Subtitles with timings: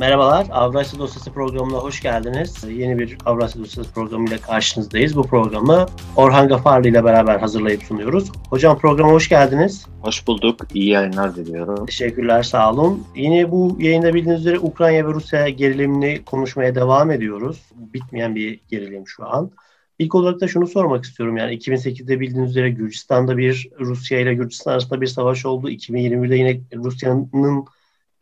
[0.00, 2.64] Merhabalar, Avrasya Dosyası programına hoş geldiniz.
[2.68, 5.16] Yeni bir Avrasya Dosyası programıyla karşınızdayız.
[5.16, 5.86] Bu programı
[6.16, 8.32] Orhan Gafarlı ile beraber hazırlayıp sunuyoruz.
[8.50, 9.86] Hocam programa hoş geldiniz.
[10.02, 11.86] Hoş bulduk, iyi yayınlar diliyorum.
[11.86, 13.06] Teşekkürler, sağ olun.
[13.16, 17.60] Yine bu yayında bildiğiniz üzere Ukrayna ve Rusya gerilimini konuşmaya devam ediyoruz.
[17.74, 19.50] Bitmeyen bir gerilim şu an.
[19.98, 21.36] İlk olarak da şunu sormak istiyorum.
[21.36, 25.70] Yani 2008'de bildiğiniz üzere Gürcistan'da bir Rusya ile Gürcistan arasında bir savaş oldu.
[25.70, 27.30] 2021'de yine Rusya'nın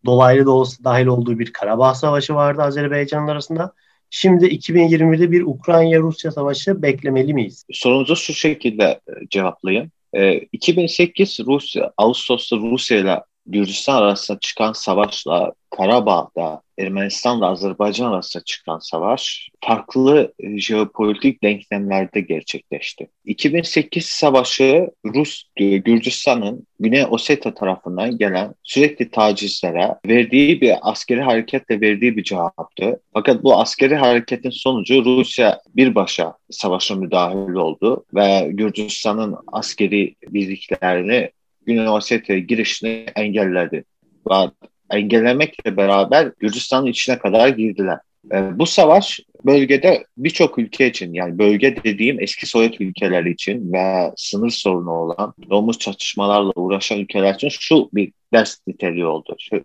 [0.06, 3.72] dolaylı da olsa dahil olduğu bir Karabağ Savaşı vardı Azerbaycan arasında.
[4.10, 7.64] Şimdi 2020'de bir Ukrayna-Rusya savaşı beklemeli miyiz?
[7.72, 9.90] Sorunuzu şu şekilde e, cevaplayayım.
[10.52, 19.50] 2008 Rusya, Ağustos'ta Rusya ile Gürcistan arasında çıkan savaşla Karabağ'da Ermenistan'la Azerbaycan arasında çıkan savaş
[19.64, 23.08] farklı e, jeopolitik denklemlerde gerçekleşti.
[23.24, 31.80] 2008 savaşı Rus e, Gürcistan'ın Güney Ossetya tarafından gelen sürekli tacizlere verdiği bir askeri hareketle
[31.80, 33.00] verdiği bir cevaptı.
[33.12, 41.30] Fakat bu askeri hareketin sonucu Rusya bir başa savaşa müdahil oldu ve Gürcistan'ın askeri birliklerini
[41.76, 43.84] Ossetya'ya girişini engelledi.
[44.30, 44.34] Ve
[44.90, 47.98] engellemekle beraber Gürcistan'ın içine kadar girdiler.
[48.32, 54.12] E, bu savaş bölgede birçok ülke için yani bölge dediğim eski Sovyet ülkeleri için ve
[54.16, 59.36] sınır sorunu olan domuz çatışmalarla uğraşan ülkeler için şu bir ders niteliği oldu.
[59.38, 59.64] Şu,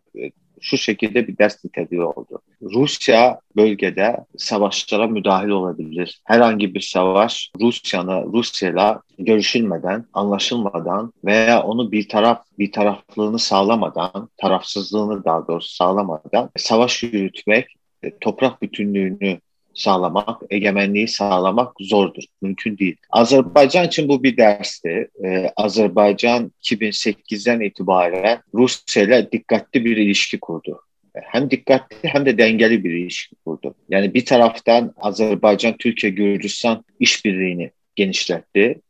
[0.63, 2.39] şu şekilde bir ders niteliği oldu.
[2.61, 6.21] Rusya bölgede savaşlara müdahil olabilir.
[6.25, 15.25] Herhangi bir savaş Rusya'nı Rusya'yla görüşülmeden, anlaşılmadan veya onu bir taraf bir taraflığını sağlamadan, tarafsızlığını
[15.25, 17.67] daha doğrusu sağlamadan savaş yürütmek,
[18.03, 19.39] e, toprak bütünlüğünü
[19.73, 22.23] sağlamak, egemenliği sağlamak zordur.
[22.41, 22.95] Mümkün değil.
[23.09, 25.07] Azerbaycan için bu bir dersti.
[25.25, 30.81] Ee, Azerbaycan 2008'den itibaren Rusya ile dikkatli bir ilişki kurdu.
[31.13, 33.75] Hem dikkatli hem de dengeli bir ilişki kurdu.
[33.89, 38.81] Yani bir taraftan Azerbaycan, Türkiye, Gürcistan işbirliğini genişletti.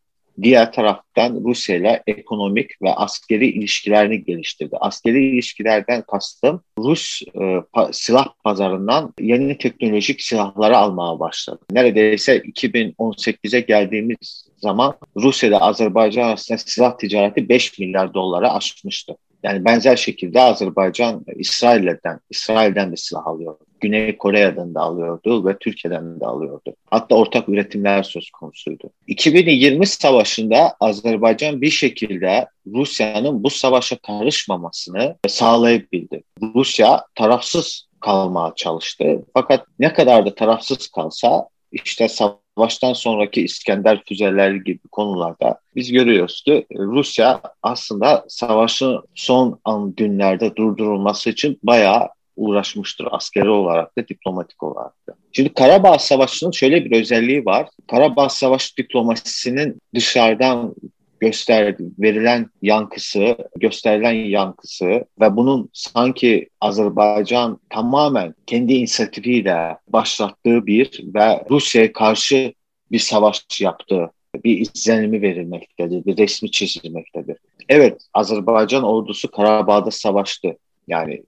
[0.41, 4.77] Diğer taraftan Rusya ile ekonomik ve askeri ilişkilerini geliştirdi.
[4.79, 11.59] Askeri ilişkilerden kastım Rus e, pa silah pazarından yeni teknolojik silahları almaya başladı.
[11.71, 19.17] Neredeyse 2018'e geldiğimiz zaman Rusya ile Azerbaycan arasında silah ticareti 5 milyar dolara aşmıştı.
[19.43, 23.55] Yani benzer şekilde Azerbaycan İsrail'den İsrail'den de silah alıyor.
[23.83, 26.75] Güney Kore'den de alıyordu ve Türkiye'den de alıyordu.
[26.89, 28.89] Hatta ortak üretimler söz konusuydu.
[29.07, 36.23] 2020 savaşında Azerbaycan bir şekilde Rusya'nın bu savaşa karışmamasını sağlayabildi.
[36.55, 39.25] Rusya tarafsız kalmaya çalıştı.
[39.33, 46.41] Fakat ne kadar da tarafsız kalsa işte savaştan sonraki İskender füzeleri gibi konularda biz görüyoruz
[46.41, 54.63] ki Rusya aslında savaşın son an günlerde durdurulması için bayağı uğraşmıştır askeri olarak da diplomatik
[54.63, 55.13] olarak da.
[55.31, 57.69] Şimdi Karabağ Savaşı'nın şöyle bir özelliği var.
[57.87, 60.75] Karabağ Savaşı diplomasisinin dışarıdan
[61.19, 71.45] gösterdi, verilen yankısı, gösterilen yankısı ve bunun sanki Azerbaycan tamamen kendi inisiyatifiyle başlattığı bir ve
[71.49, 72.53] Rusya'ya karşı
[72.91, 74.11] bir savaş yaptığı
[74.43, 77.37] bir izlenimi verilmektedir, bir resmi çizilmektedir.
[77.69, 80.57] Evet, Azerbaycan ordusu Karabağ'da savaştı.
[80.87, 81.23] Yani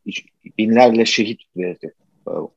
[0.58, 1.94] binlerle şehit verdi.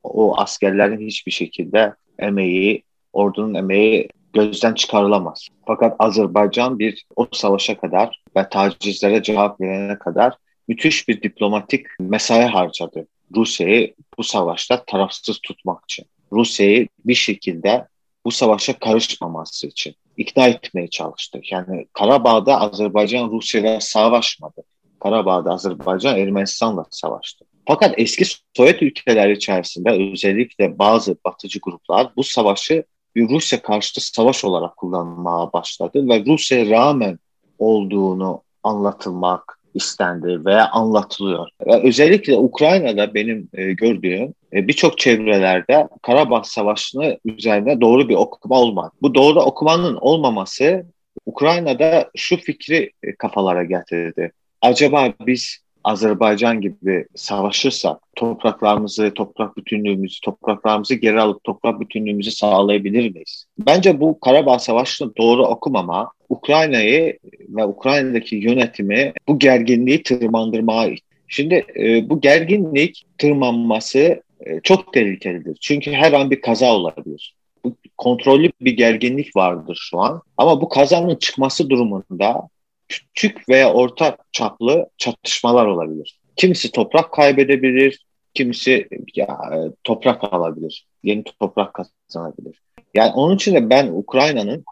[0.03, 2.83] O askerlerin hiçbir şekilde emeği,
[3.13, 5.49] ordunun emeği gözden çıkarılamaz.
[5.67, 10.35] Fakat Azerbaycan bir o savaşa kadar ve tacizlere cevap verene kadar
[10.69, 13.07] müthiş bir diplomatik mesai harcadı.
[13.37, 16.07] Rusya'yı bu savaşta tarafsız tutmak için.
[16.33, 17.87] Rusya'yı bir şekilde
[18.25, 21.41] bu savaşa karışmaması için ikna etmeye çalıştı.
[21.51, 24.63] Yani Karabağ'da Azerbaycan Rusya'yla savaşmadı.
[25.01, 27.45] Karabağ'da Azerbaycan Ermenistan'la savaştı.
[27.67, 28.25] Fakat eski
[28.57, 32.85] Sovyet ülkeleri içerisinde özellikle bazı batıcı gruplar bu savaşı
[33.17, 37.19] bir Rusya karşıtı savaş olarak kullanmaya başladı ve Rusya'ya rağmen
[37.59, 41.49] olduğunu anlatılmak istendi veya anlatılıyor.
[41.67, 48.61] Ve özellikle Ukrayna'da benim e, gördüğüm e, birçok çevrelerde Karabağ Savaşı'nı üzerine doğru bir okuma
[48.61, 48.91] olmadı.
[49.03, 50.87] Bu doğru okumanın olmaması
[51.27, 54.33] Ukrayna'da şu fikri e, kafalara getirdi.
[54.63, 63.45] Acaba biz Azerbaycan gibi savaşırsak topraklarımızı, toprak bütünlüğümüzü, topraklarımızı geri alıp toprak bütünlüğümüzü sağlayabilir miyiz?
[63.59, 67.19] Bence bu Karabağ Savaşı'nı doğru okumama Ukrayna'yı
[67.49, 70.95] ve Ukrayna'daki yönetimi bu gerginliği tırmandırmaya
[71.29, 75.59] Şimdi e, bu gerginlik tırmanması e, çok tehlikelidir.
[75.61, 77.35] Çünkü her an bir kaza olabilir.
[77.65, 80.23] Bu kontrollü bir gerginlik vardır şu an.
[80.37, 82.49] Ama bu kazanın çıkması durumunda
[82.89, 86.19] küçük veya orta çaplı çatışmalar olabilir.
[86.37, 89.39] Kimisi toprak kaybedebilir, kimisi ya,
[89.85, 92.61] toprak alabilir, yeni toprak kazanabilir.
[92.95, 94.65] Yani onun için de ben Ukrayna'nın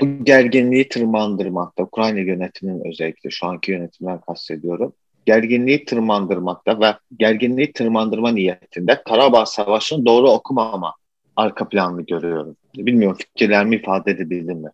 [0.00, 4.92] bu gerginliği tırmandırmakta, Ukrayna yönetiminin özellikle şu anki yönetimden kastediyorum,
[5.26, 10.94] gerginliği tırmandırmakta ve gerginliği tırmandırma niyetinde Karabağ Savaşı'nı doğru okumama
[11.36, 12.56] arka planını görüyorum.
[12.76, 14.70] Bilmiyorum fikirlerimi ifade edebildim mi?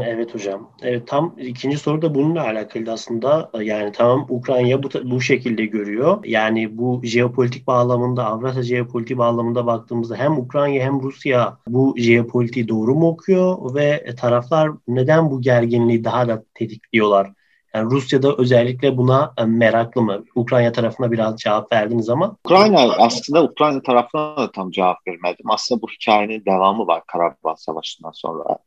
[0.00, 0.70] Evet hocam.
[0.82, 3.50] Evet tam ikinci soru da bununla alakalı aslında.
[3.60, 6.24] Yani tamam Ukrayna bu, bu şekilde görüyor.
[6.24, 12.94] Yani bu jeopolitik bağlamında, Avrasya jeopolitik bağlamında baktığımızda hem Ukrayna hem Rusya bu jeopolitiği doğru
[12.94, 17.32] mu okuyor ve taraflar neden bu gerginliği daha da tetikliyorlar?
[17.74, 20.24] Yani Rusya'da özellikle buna e, meraklı mı?
[20.34, 22.36] Ukrayna tarafına biraz cevap verdiniz ama.
[22.44, 25.50] Ukrayna aslında Ukrayna tarafına da tam cevap vermedim.
[25.50, 28.58] Aslında bu hikayenin devamı var Karabağ Savaşı'ndan sonra.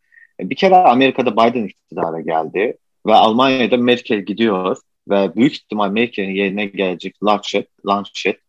[0.42, 4.78] Bir kere Amerika'da Biden iktidara geldi ve Almanya'da Merkel gidiyor
[5.10, 8.40] ve büyük ihtimal Merkel'in yerine gelecek Laschet, Laschet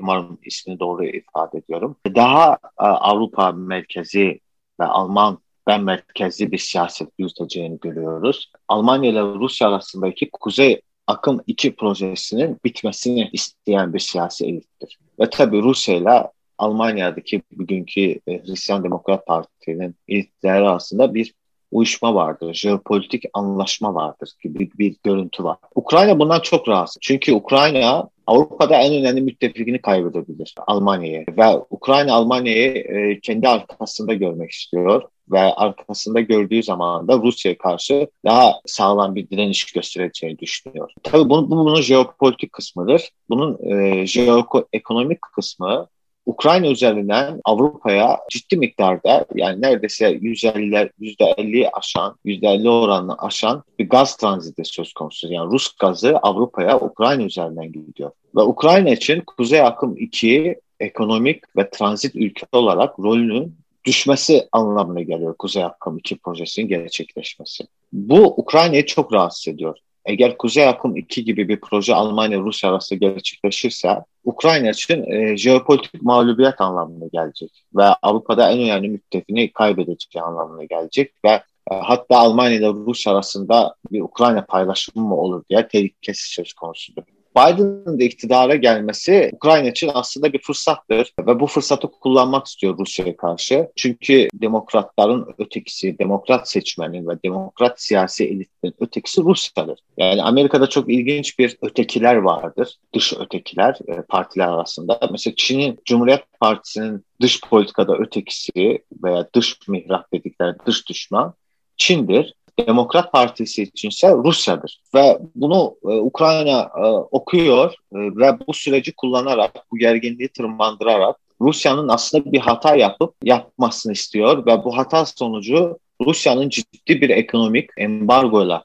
[0.00, 1.96] umarım ismini doğru ifade ediyorum.
[2.14, 4.40] Daha e, Avrupa merkezi
[4.80, 8.52] ve Alman ben merkezli bir siyaset yürüteceğini görüyoruz.
[8.68, 14.98] Almanya ile Rusya arasındaki Kuzey Akım 2 projesinin bitmesini isteyen bir siyasi elittir.
[15.20, 21.34] Ve tabii Rusya ile Almanya'daki bugünkü e, Hristiyan Demokrat Parti'nin elitleri arasında bir
[21.70, 25.56] uyuşma vardır, jeopolitik anlaşma vardır gibi bir görüntü var.
[25.74, 26.98] Ukrayna bundan çok rahatsız.
[27.00, 34.50] Çünkü Ukrayna Avrupa'da en önemli müttefikini kaybedebilir Almanya'yı ve Ukrayna Almanya'yı e, kendi arkasında görmek
[34.50, 40.90] istiyor ve arkasında gördüğü zaman da Rusya'ya karşı daha sağlam bir direniş göstereceğini düşünüyor.
[41.02, 43.10] Tabii bu, bu bunun jeopolitik kısmıdır.
[43.28, 45.86] Bunun e, jeoekonomik kısmı
[46.26, 54.16] Ukrayna üzerinden Avrupa'ya ciddi miktarda yani neredeyse %50'ler %50'yi aşan, %50 oranını aşan bir gaz
[54.16, 55.32] tranziti söz konusu.
[55.32, 58.10] Yani Rus gazı Avrupa'ya Ukrayna üzerinden gidiyor.
[58.36, 65.34] Ve Ukrayna için Kuzey Akım 2 ekonomik ve transit ülke olarak rolünün düşmesi anlamına geliyor
[65.38, 67.64] Kuzey Akım 2 projesinin gerçekleşmesi.
[67.92, 69.78] Bu Ukrayna'yı çok rahatsız ediyor.
[70.04, 76.60] Eğer Kuzey Akım 2 gibi bir proje Almanya-Rusya arasında gerçekleşirse Ukrayna için e, jeopolitik mağlubiyet
[76.60, 81.30] anlamına gelecek ve Avrupa'da en önemli müttefini kaybedeceği anlamına gelecek ve
[81.70, 87.02] e, hatta Almanya ile Rusya arasında bir Ukrayna paylaşımı mı olur diye tehlikesi söz konusudur.
[87.36, 93.16] Biden'ın da iktidara gelmesi Ukrayna için aslında bir fırsattır ve bu fırsatı kullanmak istiyor Rusya'ya
[93.16, 93.68] karşı.
[93.76, 99.78] Çünkü demokratların ötekisi, demokrat seçmenin ve demokrat siyasi elitlerin ötekisi Rusya'dır.
[99.96, 105.00] Yani Amerika'da çok ilginç bir ötekiler vardır, dış ötekiler e, partiler arasında.
[105.10, 111.34] Mesela Çin'in Cumhuriyet Partisi'nin dış politikada ötekisi veya dış mihrap dedikleri dış düşman
[111.76, 112.34] Çin'dir.
[112.66, 114.80] Demokrat Partisi içinse Rusya'dır.
[114.94, 121.88] Ve bunu e, Ukrayna e, okuyor e, ve bu süreci kullanarak, bu gerginliği tırmandırarak Rusya'nın
[121.88, 128.64] aslında bir hata yapıp yapmasını istiyor ve bu hata sonucu Rusya'nın ciddi bir ekonomik embargoyla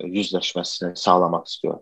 [0.00, 1.78] e, yüzleşmesini sağlamak istiyor.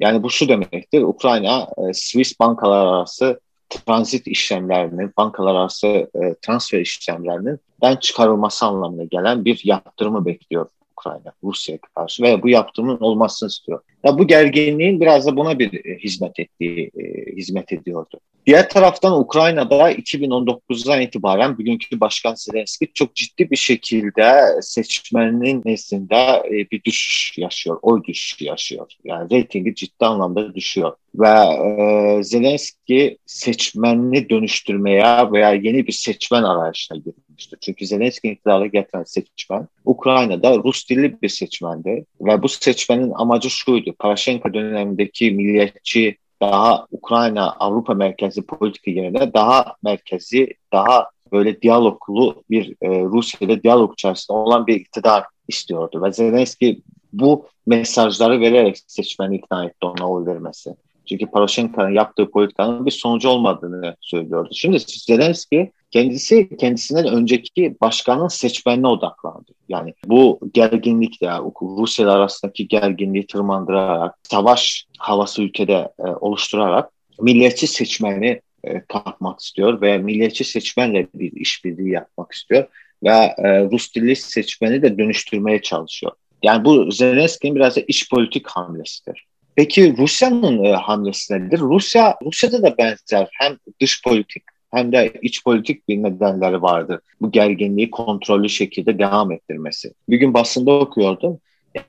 [0.00, 6.80] Yani bu şu demektir, Ukrayna e, Swiss bankalar arası transit işlemlerinin, bankalar arası e, transfer
[6.80, 10.68] işlemlerinin ben çıkarılması anlamına gelen bir yaptırımı bekliyor.
[11.02, 13.80] Ukrayna Rusya'ya karşı ve bu yaptırımın olmasını istiyor.
[14.04, 18.20] Ya bu gerginliğin biraz da buna bir e, hizmet ettiği e, hizmet ediyordu.
[18.46, 26.70] Diğer taraftan Ukrayna'da 2019'dan itibaren bugünkü Başkan Zelenski çok ciddi bir şekilde seçmeninin nezdinde e,
[26.70, 28.92] bir düşüş yaşıyor, oy düşüşü yaşıyor.
[29.04, 30.92] Yani reytingi ciddi anlamda düşüyor.
[31.14, 37.58] Ve e, Zelenski seçmenini dönüştürmeye veya yeni bir seçmen arayışına girmiştir.
[37.60, 42.04] Çünkü Zelenski iktidara getiren seçmen Ukrayna'da Rus dilli bir seçmendi.
[42.20, 43.94] Ve bu seçmenin amacı şuydu.
[43.98, 52.76] Poroshenko dönemindeki milliyetçi daha Ukrayna Avrupa merkezli politika yerine daha merkezi, daha böyle diyaloglu bir
[52.80, 56.02] e, Rusya ile diyalog içerisinde olan bir iktidar istiyordu.
[56.02, 56.82] Ve Zelenski
[57.12, 60.76] bu mesajları vererek seçmeni ikna etti ona oy vermesi.
[61.12, 64.50] Çünkü Poroshenko'nun yaptığı politikanın bir sonucu olmadığını söylüyordu.
[64.52, 69.52] Şimdi Zelenski kendisi kendisinden önceki başkanın seçmenine odaklandı.
[69.68, 71.30] Yani bu gerginlik de
[71.62, 76.90] Rusya arasındaki gerginliği tırmandırarak, savaş havası ülkede e, oluşturarak
[77.20, 82.66] milliyetçi seçmeni e, kapmak istiyor ve milliyetçi seçmenle bir işbirliği yapmak istiyor
[83.04, 86.12] ve e, Rus dilli seçmeni de dönüştürmeye çalışıyor.
[86.42, 89.26] Yani bu Zelenski'nin biraz da iç politik hamlesidir.
[89.56, 91.58] Peki Rusya'nın e, hamlesi nedir?
[91.58, 97.00] Rusya Rusya'da da benzer hem dış politik hem de iç politik bir nedenleri vardır.
[97.20, 99.92] Bu gerginliği kontrollü şekilde devam ettirmesi.
[100.08, 101.38] Bir gün basında okuyordum.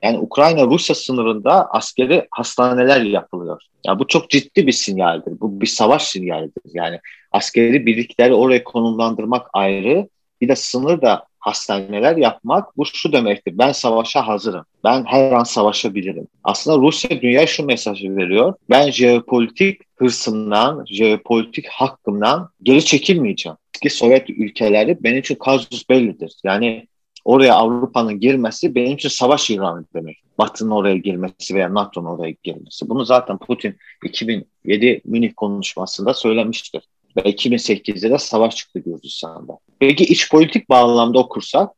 [0.02, 3.62] Yani Ukrayna-Rusya sınırında askeri hastaneler yapılıyor.
[3.86, 5.40] Yani bu çok ciddi bir sinyaldir.
[5.40, 6.62] Bu bir savaş sinyalidir.
[6.74, 7.00] Yani
[7.32, 10.08] askeri birlikleri oraya konumlandırmak ayrı.
[10.40, 13.58] Bir de sınırda hastaneler yapmak bu şu demektir.
[13.58, 14.64] Ben savaşa hazırım.
[14.84, 16.26] Ben her an savaşabilirim.
[16.44, 18.54] Aslında Rusya dünya şu mesajı veriyor.
[18.70, 23.56] Ben jeopolitik hırsımdan, jeopolitik hakkımdan geri çekilmeyeceğim.
[23.74, 26.34] Eski Sovyet ülkeleri benim için kazus bellidir.
[26.44, 26.86] Yani
[27.24, 30.16] oraya Avrupa'nın girmesi benim için savaş ilanı demek.
[30.38, 32.88] Batı'nın oraya girmesi veya NATO'nun oraya girmesi.
[32.88, 36.82] Bunu zaten Putin 2007 Münih konuşmasında söylemiştir.
[37.16, 39.58] Ve 2008'de de savaş çıktı Gürcistan'da.
[39.78, 41.70] Peki iç politik bağlamda okursak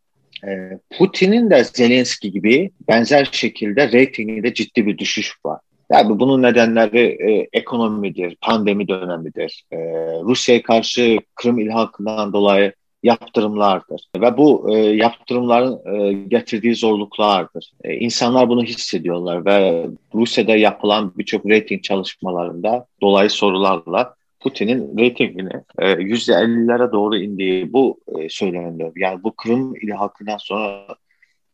[0.45, 5.61] e, Putin'in de Zelenski gibi benzer şekilde reytinginde ciddi bir düşüş var.
[5.93, 9.65] Yani bunun nedenleri e, ekonomidir, pandemi dönemidir.
[9.73, 9.77] E,
[10.23, 14.09] Rusya'ya karşı Kırım ilhakından dolayı yaptırımlardır.
[14.21, 17.73] Ve bu e, yaptırımların e, getirdiği zorluklardır.
[17.85, 24.15] E, insanlar bunu hissediyorlar ve Rusya'da yapılan birçok rating çalışmalarında dolayı sorularla
[24.47, 28.93] Putin'in reytingini e, %50'lere doğru indiği bu e, söyleniyor.
[28.97, 30.87] Yani bu Kırım ilhakından sonra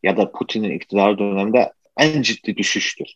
[0.03, 3.07] ya da Putin'in iktidar döneminde en ciddi düşüştür.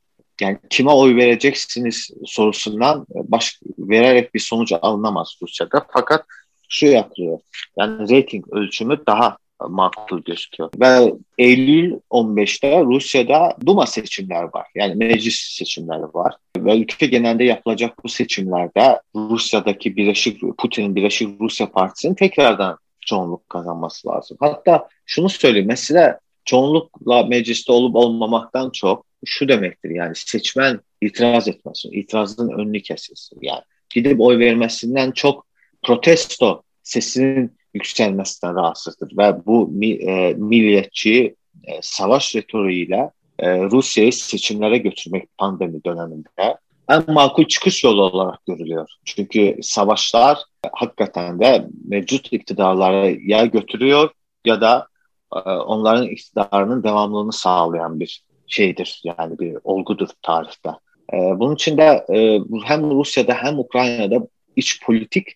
[0.41, 5.85] Yani kime oy vereceksiniz sorusundan baş vererek bir sonuç alınamaz Rusya'da.
[5.93, 6.25] Fakat
[6.69, 7.39] şu yapılıyor.
[7.77, 9.37] Yani rating ölçümü daha
[9.69, 10.69] makul gözüküyor.
[10.79, 14.67] Ve Eylül 15'te Rusya'da Duma seçimler var.
[14.75, 16.35] Yani meclis seçimleri var.
[16.57, 24.07] Ve ülke genelinde yapılacak bu seçimlerde Rusya'daki Birleşik Putin'in Birleşik Rusya Partisi'nin tekrardan çoğunluk kazanması
[24.07, 24.37] lazım.
[24.39, 25.67] Hatta şunu söyleyeyim.
[25.67, 33.37] Mesela çoğunlukla mecliste olup olmamaktan çok şu demektir yani seçmen itiraz etmesin, itirazın önünü kesilsin.
[33.41, 35.47] Yani gidip oy vermesinden çok
[35.83, 39.17] protesto sesinin yükselmesinden rahatsızdır.
[39.17, 46.57] Ve bu e, milliyetçi e, savaş retoriğiyle e, Rusya'yı seçimlere götürmek pandemi döneminde
[46.89, 48.89] en makul çıkış yolu olarak görülüyor.
[49.05, 50.39] Çünkü savaşlar
[50.73, 54.09] hakikaten de mevcut iktidarlara ya götürüyor
[54.45, 54.87] ya da
[55.35, 59.01] e, onların iktidarının devamlılığını sağlayan bir şeydir.
[59.03, 60.69] Yani bir olgudur tarihte.
[61.13, 65.27] E, bunun için de e, hem Rusya'da hem Ukrayna'da iç politik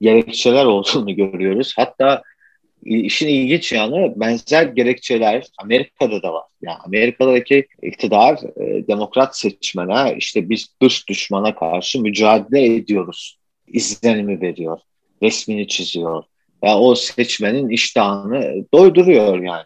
[0.00, 1.72] gerekçeler olduğunu görüyoruz.
[1.76, 2.22] Hatta
[2.84, 6.44] işin ilginç yanı benzer gerekçeler Amerika'da da var.
[6.62, 14.78] Yani Amerika'daki iktidar e, demokrat seçmene işte biz dış düşmana karşı mücadele ediyoruz izlenimi veriyor.
[15.22, 16.24] Resmini çiziyor.
[16.64, 19.64] Yani o seçmenin iştahını doyduruyor yani.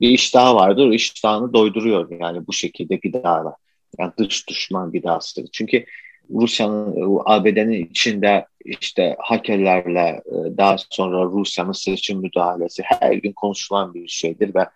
[0.00, 3.54] Bir iştahı vardır, iştahını doyduruyor yani bu şekilde gıdalar.
[3.98, 5.44] Yani dış düşman gıdası.
[5.52, 5.84] Çünkü
[6.30, 14.08] Rusya'nın, ABD'nin içinde işte hakerlerle e, daha sonra Rusya'nın seçim müdahalesi her gün konuşulan bir
[14.08, 14.66] şeydir ve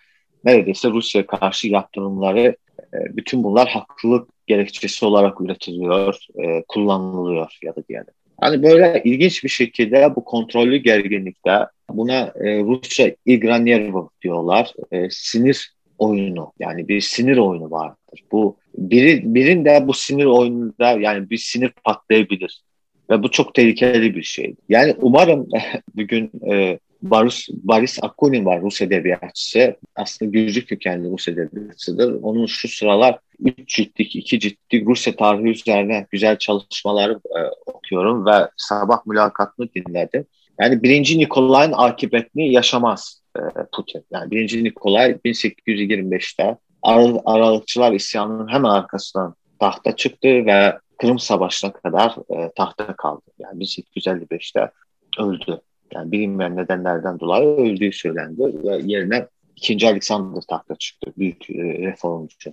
[0.45, 7.87] neredeyse Rusya karşı yaptırımları e, bütün bunlar haklılık gerekçesi olarak üretiliyor, e, kullanılıyor ya da
[7.89, 8.15] diyelim.
[8.41, 14.75] Hani böyle ilginç bir şekilde bu kontrollü gerginlikte buna Rusça Igraniervo diyorlar.
[15.11, 18.25] Sinir oyunu yani bir sinir oyunu vardır.
[18.33, 22.63] Bu biri birinde bu sinir oyununda yani bir sinir patlayabilir.
[23.11, 24.55] Ve bu çok tehlikeli bir şey.
[24.69, 25.49] Yani umarım
[25.97, 29.77] bugün e, Boris, Boris Akunin var Rus edebiyatçısı.
[29.97, 32.23] Aslında Gürcü kökenli Rus edebiyatçıdır.
[32.23, 38.49] Onun şu sıralar 3 ciltlik, 2 ciltlik Rusya tarihi üzerine güzel çalışmaları e, okuyorum ve
[38.57, 40.25] sabah mülakatını dinledim.
[40.61, 43.41] Yani birinci Nikolay'ın akıbetini yaşamaz e,
[43.73, 44.05] Putin.
[44.11, 52.17] Yani birinci Nikolay 1825'te Ar Aralıkçılar isyanının hemen arkasından tahta çıktı ve Kırım Savaşı'na kadar
[52.37, 53.23] e, tahta kaldı.
[53.39, 54.71] Yani 1855'te
[55.19, 55.61] öldü.
[55.95, 59.89] Yani bilinmeyen nedenlerden dolayı öldüğü söylendi ve yerine 2.
[59.89, 61.13] Alexander tahta çıktı.
[61.19, 62.53] Büyük e, reformcu.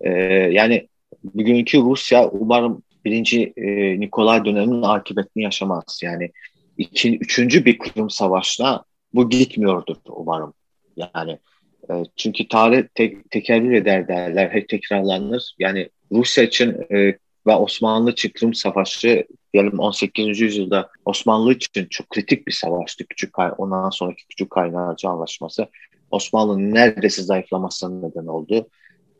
[0.00, 0.10] E,
[0.50, 0.88] yani
[1.24, 6.00] bugünkü Rusya umarım birinci e, Nikolay döneminin akıbetini yaşamaz.
[6.02, 6.30] Yani
[6.78, 10.54] için, üçüncü bir Kırım Savaşı'na bu gitmiyordur umarım.
[10.96, 11.38] Yani
[11.90, 15.54] e, çünkü tarih tek, tekerrür eder derler, hep tekrarlanır.
[15.58, 20.40] Yani Rusya için e, ve Osmanlı Çıkrım Savaşı diyelim 18.
[20.40, 23.06] yüzyılda Osmanlı için çok kritik bir savaştı.
[23.06, 25.68] Küçük ondan sonraki Küçük Kaynarca Anlaşması
[26.10, 28.68] Osmanlı'nın neredeyse zayıflamasına neden oldu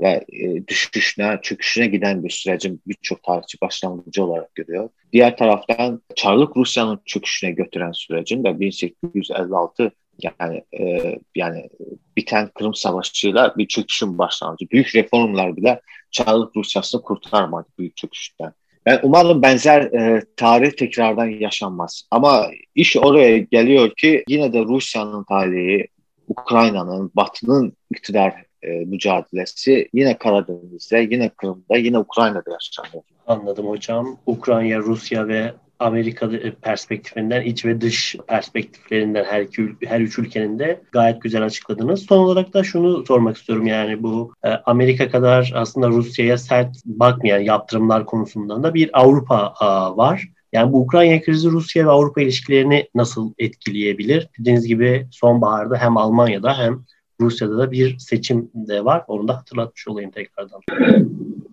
[0.04, 4.88] ve e, düşüşüne, çöküşüne giden bir sürecin birçok tarihçi başlangıcı olarak görüyor.
[5.12, 9.92] Diğer taraftan Çarlık Rusya'nın çöküşüne götüren sürecin ve 1856
[10.22, 11.00] yani e,
[11.34, 11.68] yani
[12.16, 14.70] biten Kırım Savaşı'yla bir çöküşün başlangıcı.
[14.70, 15.80] Büyük reformlar bile
[16.10, 18.52] Çarlık Rusya'sını kurtarmadı büyük çöküşten.
[18.86, 22.02] Ben umarım benzer e, tarih tekrardan yaşanmaz.
[22.10, 25.86] Ama iş oraya geliyor ki yine de Rusya'nın tarihi,
[26.28, 33.04] Ukrayna'nın, Batı'nın iktidar e, mücadelesi yine Karadeniz'de, yine Kırım'da, yine Ukrayna'da yaşanıyor.
[33.26, 34.16] Anladım hocam.
[34.26, 36.30] Ukrayna, Rusya ve Amerika
[36.62, 42.02] perspektifinden, iç ve dış perspektiflerinden her iki her üç ülkenin de gayet güzel açıkladınız.
[42.02, 47.38] Son olarak da şunu sormak istiyorum yani bu e, Amerika kadar aslında Rusya'ya sert bakmayan
[47.38, 49.54] yaptırımlar konusundan da bir Avrupa
[49.96, 50.28] var.
[50.52, 54.28] Yani bu Ukrayna krizi Rusya ve Avrupa ilişkilerini nasıl etkileyebilir?
[54.38, 56.84] Dediğiniz gibi sonbaharda hem Almanya'da hem
[57.20, 59.04] Rusya'da da bir seçim de var.
[59.08, 60.60] Onu da hatırlatmış olayım tekrardan.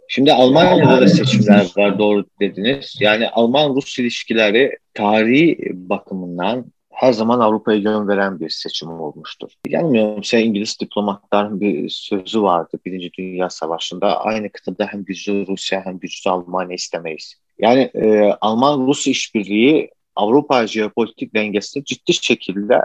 [0.07, 2.97] Şimdi Almanya'da da seçimler var doğru dediniz.
[2.99, 9.51] Yani Alman-Rus ilişkileri tarihi bakımından her zaman Avrupa'ya yön veren bir seçim olmuştur.
[9.67, 14.21] Yanılmıyorumsa İngiliz diplomatların bir sözü vardı Birinci Dünya Savaşı'nda.
[14.21, 17.35] Aynı kıtada hem güçlü Rusya hem güçlü Almanya istemeyiz.
[17.59, 22.81] Yani e, Alman-Rus işbirliği Avrupa jeopolitik dengesini ciddi şekilde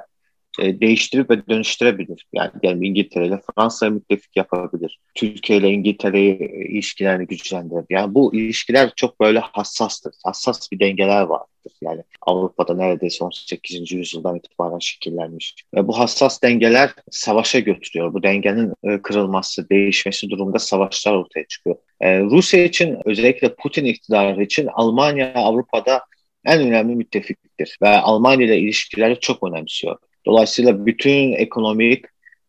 [0.60, 2.26] e, değiştirip ve dönüştürebilir.
[2.32, 4.98] Yani diyelim İngiltere ile Fransa'ya müttefik yapabilir.
[5.14, 6.20] Türkiye ile İngiltere
[6.68, 7.84] ilişkilerini güçlendirir.
[7.90, 10.12] Yani bu ilişkiler çok böyle hassastır.
[10.24, 11.72] Hassas bir dengeler vardır.
[11.82, 13.92] Yani Avrupa'da neredeyse 18.
[13.92, 15.54] yüzyıldan itibaren şekillenmiş.
[15.74, 18.14] Ve bu hassas dengeler savaşa götürüyor.
[18.14, 21.76] Bu dengenin e, kırılması, değişmesi durumunda savaşlar ortaya çıkıyor.
[22.00, 26.02] E, Rusya için özellikle Putin iktidarı için Almanya Avrupa'da
[26.44, 29.96] en önemli müttefiktir ve Almanya ile ilişkileri çok önemsiyor.
[30.26, 32.04] Dolayısıyla bütün ekonomik,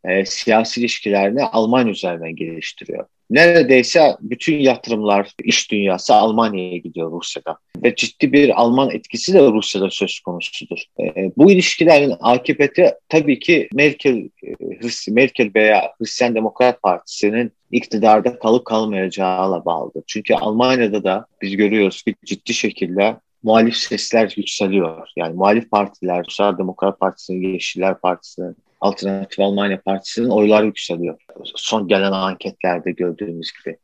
[0.06, 3.06] e, siyasi ilişkilerini Almanya üzerinden geliştiriyor.
[3.30, 7.58] Neredeyse bütün yatırımlar, iş dünyası Almanya'ya gidiyor Rusya'da.
[7.84, 10.78] Ve ciddi bir Alman etkisi de Rusya'da söz konusudur.
[11.00, 18.66] E, bu ilişkilerin akıbeti tabii ki Merkel, e, Merkel veya Hristiyan Demokrat Partisi'nin iktidarda kalıp
[18.66, 20.04] kalmayacağıyla bağlıdır.
[20.08, 25.08] Çünkü Almanya'da da biz görüyoruz ki ciddi şekilde muhalif sesler yükseliyor.
[25.16, 31.18] Yani muhalif partiler, Sosyal Demokrat Partisi'nin, Yeşiller Partisi'nin, Alternatif Almanya Partisi'nin oylar yükseliyor.
[31.56, 33.78] Son gelen anketlerde gördüğümüz gibi.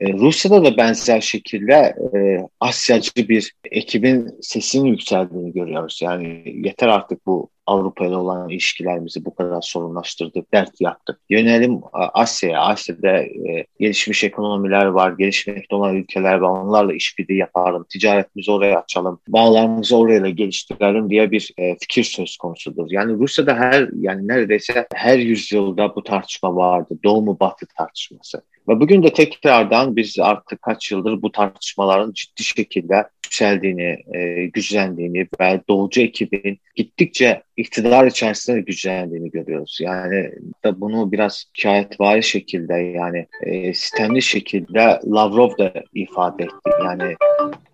[0.00, 1.74] E, Rusya'da da benzer şekilde
[2.14, 2.18] e,
[2.60, 6.00] Asyacı bir ekibin sesinin yükseldiğini görüyoruz.
[6.02, 11.20] Yani yeter artık bu Avrupa ile olan ilişkilerimizi bu kadar sorunlaştırdık, dert yaptık.
[11.30, 12.60] Yönelim Asya'ya.
[12.60, 16.50] Asya'da e, gelişmiş ekonomiler var, gelişmekte olan ülkeler var.
[16.50, 22.86] Onlarla işbirliği yapalım, ticaretimizi oraya açalım, bağlarımızı oraya geliştirelim diye bir e, fikir söz konusudur.
[22.90, 26.98] Yani Rusya'da her, yani neredeyse her yüzyılda bu tartışma vardı.
[27.04, 28.42] Doğu mu batı tartışması.
[28.68, 35.28] Ve bugün de tekrardan biz artık kaç yıldır bu tartışmaların ciddi şekilde yükseldiğini, e, güçlendiğini
[35.40, 39.78] ve doğucu ekibin gittikçe iktidar içerisinde güçlendiğini görüyoruz.
[39.80, 40.30] Yani
[40.64, 46.70] da bunu biraz şikayetvari şekilde yani e, sistemli şekilde Lavrov da ifade etti.
[46.84, 47.16] Yani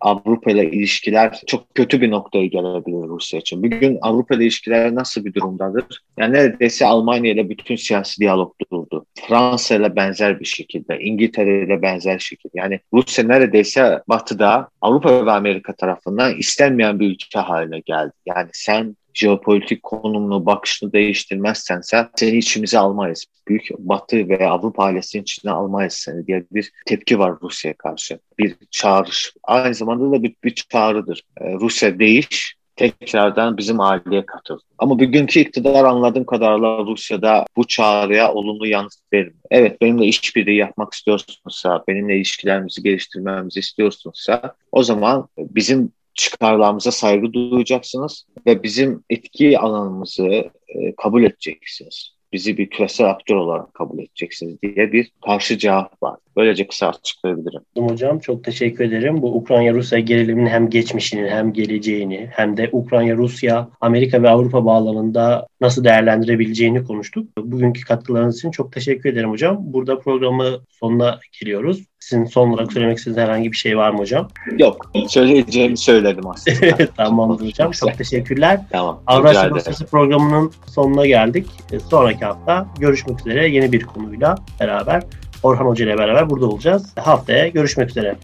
[0.00, 3.62] Avrupa ile ilişkiler çok kötü bir noktaya gelebilir Rusya için.
[3.62, 5.84] Bugün Avrupa ile ilişkiler nasıl bir durumdadır?
[6.18, 9.06] Yani neredeyse Almanya ile bütün siyasi diyalog durdu.
[9.28, 12.52] Fransa ile benzer bir şekilde, İngiltere ile benzer şekilde.
[12.54, 18.12] Yani Rusya neredeyse batıda Avrupa ve Amerika tarafından istenmeyen bir ülke haline geldi.
[18.26, 23.26] Yani sen jeopolitik konumunu, bakışını değiştirmezsen sen seni içimize almayız.
[23.48, 28.18] Büyük Batı ve Avrupa ailesinin içine almayız seni diye bir tepki var Rusya'ya karşı.
[28.38, 29.32] Bir çağrış.
[29.42, 31.22] Aynı zamanda da bir, bir çağrıdır.
[31.40, 34.58] Ee, Rusya değiş, tekrardan bizim aileye katıl.
[34.78, 39.38] Ama bugünkü iktidar anladığım kadarıyla Rusya'da bu çağrıya olumlu yanıt vermiyor.
[39.50, 48.26] Evet benimle işbirliği yapmak istiyorsunuzsa, benimle ilişkilerimizi geliştirmemizi istiyorsunuzsa o zaman bizim çıkarlarımıza saygı duyacaksınız
[48.46, 50.26] ve bizim etki alanımızı
[50.68, 52.14] e, kabul edeceksiniz.
[52.32, 56.16] Bizi bir küresel aktör olarak kabul edeceksiniz diye bir karşı cevap var.
[56.36, 57.60] Böylece kısa açıklayabilirim.
[57.78, 59.22] Hocam çok teşekkür ederim.
[59.22, 65.84] Bu Ukrayna-Rusya geriliminin hem geçmişini hem geleceğini hem de Ukrayna-Rusya, Amerika ve Avrupa bağlamında nasıl
[65.84, 67.28] değerlendirebileceğini konuştuk.
[67.38, 69.56] Bugünkü katkılarınız için çok teşekkür ederim hocam.
[69.60, 71.84] Burada programı sonuna geliyoruz.
[72.04, 74.28] Sizin son olarak söylemek istediğiniz herhangi bir şey var mı hocam?
[74.58, 74.90] Yok.
[75.08, 76.76] Söyleyeceğimi söyledim aslında.
[76.96, 77.70] Tamamdır hocam.
[77.70, 78.60] Çok teşekkürler.
[78.70, 79.02] Tamam.
[79.06, 81.46] Avrasya Masası programının sonuna geldik.
[81.90, 85.02] Sonraki hafta görüşmek üzere yeni bir konuyla beraber
[85.42, 86.92] Orhan Hoca ile beraber burada olacağız.
[86.96, 88.16] Haftaya görüşmek üzere.